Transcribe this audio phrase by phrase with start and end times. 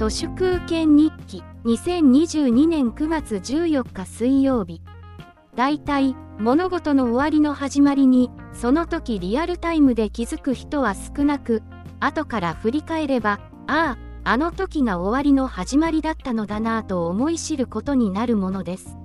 [0.00, 4.80] 都市空権日記2022年9月14日水曜日
[5.54, 11.62] 大体物事の終わりの始まりにその時リアルタイムで気づく人は少なく
[12.00, 18.96] 後から振り返ればあああの時が終わりの始まりだったのだなぁと思い知ることになるものです。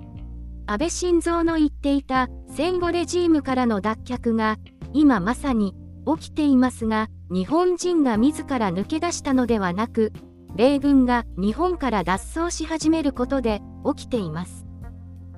[0.66, 4.56] 安倍晋三の言っていた戦後レジームからの脱却が
[4.94, 5.74] 今まさに
[6.06, 10.14] 起きていますが日本人が自ら抜け出したのではなく
[10.56, 14.66] 米軍が日本から脱走し始めることで起きています。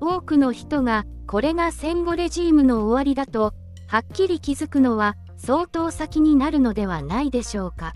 [0.00, 3.52] 多くの人がこれが戦後レジームの終わりだと
[3.88, 7.94] はっきり気づくのは相当先になるのではないでしょうか。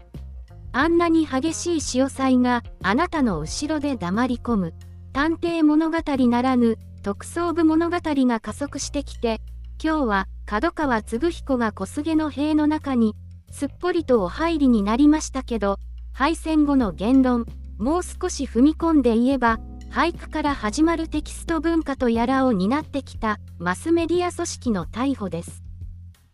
[0.73, 4.75] あんなに激しい潮騒があなたの後ろで黙り込む。
[5.13, 9.43] 探偵物語ならぬ特捜部物語が加速してきて
[9.83, 13.15] 今日は角川嗣彦が小菅の塀の中に
[13.51, 15.79] すっぽりとお入りになりましたけど
[16.13, 17.47] 敗戦後の言論
[17.79, 19.59] もう少し踏み込んで言えば
[19.91, 25.63] 俳句から始まるテキスト文化とやらを担ってきたマスメディア組織の逮捕です。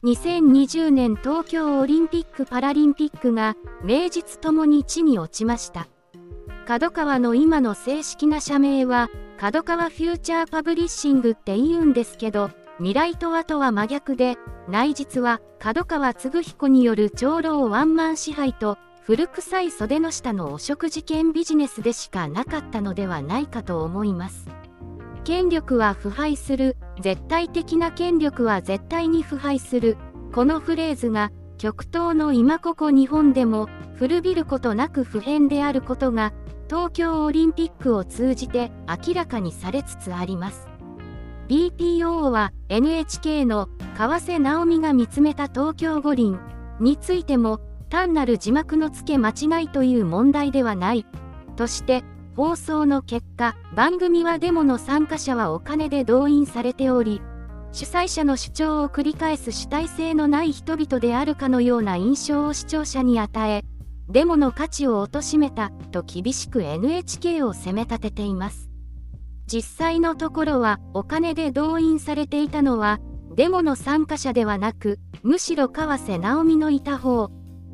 [0.04, 5.88] 2020年東京オリンピック・パラリンピックが名実ともに地に落ちました。
[6.68, 9.08] 角川の今の正式な社名は
[9.40, 14.36] 角川フューチャーパブリッシングって言うんですけど未来とはとは真逆で
[14.68, 24.46] 内実は角川嗣彦による長老ワンマン支配と古臭い袖の下のお食事券ビジネスでしかなかったのではないかと思います。
[25.24, 26.77] 権力は腐敗する。
[27.00, 29.96] 絶対的な権力は絶対に腐敗する。
[30.32, 36.32] このフレーズが極東の今ここ日本でも古びることなく普遍であることが
[36.69, 40.69] 東京オリンピックを通じて明らかにされつつあります。
[41.48, 46.38] BPO は NHK の川瀬直美が見つめた東京五輪
[46.78, 51.06] についても単なる字幕の付け間違いという問題ではない。
[51.56, 52.05] として
[52.36, 57.21] 放送の結果番組はデモの参加者はお金で動員されており
[57.72, 63.65] 主催者の主張を繰り返す主体性のない人々であるかのような印象を視聴者に与え
[64.09, 68.71] デモの価値を貶めたと厳しく NHK を責め立てています。
[69.47, 73.00] 実際のところはお金で動員されていたのは
[73.34, 77.31] デモの参加者ではなくむしろ川瀬直美のいた方。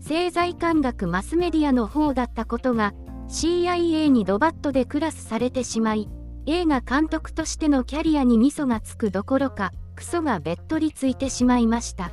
[0.06, 2.92] 政財官学マスメディアの方だったことが
[3.30, 6.10] CIA にドバットでクラスされてしまい
[6.44, 12.12] 映画監督としてのキャリアにミソがつくどころかクソがべっとりついてしまいました。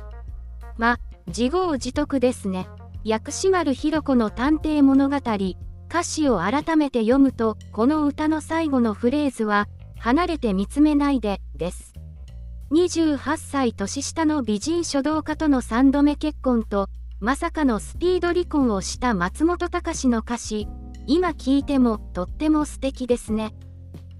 [0.78, 2.66] ま自業自得ですね。
[3.04, 11.92] 薬師丸ひろ子の探偵物語歌詞を改めて読むとこの歌の最後のフレーズは離れて見つめないでです。
[12.72, 16.88] 28歳年下の美人書道家との3度目結婚と
[17.24, 20.66] まさかのスピード離婚をした松本隆の歌詞。
[21.06, 23.54] 今聞いてもとっても素敵ですね。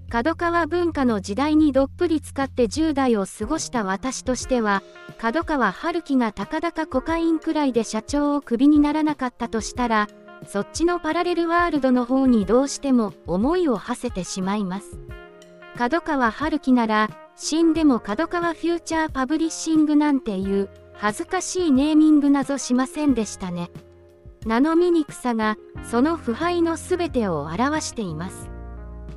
[0.09, 4.83] 角川文化の時代にどっぷり使って10代を過ごした私としては
[5.17, 10.07] 角川春樹がたかだかコカインくらいで社長をクビにならなかったとしたら
[10.47, 14.97] そっちのパラレルワールドの方にどうしても思いを馳せてしまいます。
[15.77, 20.69] 角川春樹なら死んでも角川フューチャーパブリッシングなんていう。
[20.95, 23.71] 恥ずかしいネーミングなぞしませんでしたね。
[24.45, 28.49] 名の醜さがその腐敗のすべてを表しています。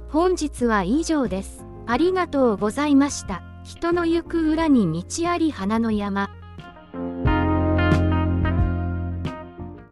[0.08, 1.64] 本日は以上です。
[1.86, 3.42] ありがとうございました。
[3.64, 6.30] 人の行く裏に道あり花の山。